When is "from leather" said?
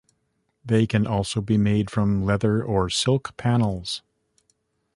1.91-2.63